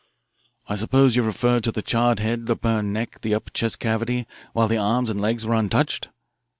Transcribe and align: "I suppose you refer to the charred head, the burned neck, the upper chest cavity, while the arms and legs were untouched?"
"I 0.67 0.73
suppose 0.77 1.15
you 1.15 1.21
refer 1.21 1.59
to 1.59 1.71
the 1.71 1.83
charred 1.83 2.17
head, 2.17 2.47
the 2.47 2.55
burned 2.55 2.91
neck, 2.91 3.21
the 3.21 3.35
upper 3.35 3.51
chest 3.51 3.77
cavity, 3.79 4.25
while 4.51 4.67
the 4.67 4.77
arms 4.79 5.11
and 5.11 5.21
legs 5.21 5.45
were 5.45 5.53
untouched?" 5.53 6.09